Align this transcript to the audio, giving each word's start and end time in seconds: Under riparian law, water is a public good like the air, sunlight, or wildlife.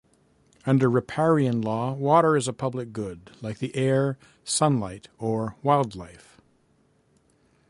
Under 0.65 0.89
riparian 0.89 1.61
law, 1.61 1.93
water 1.93 2.35
is 2.35 2.47
a 2.47 2.53
public 2.53 2.91
good 2.91 3.29
like 3.39 3.59
the 3.59 3.75
air, 3.75 4.17
sunlight, 4.43 5.09
or 5.19 5.57
wildlife. 5.61 6.41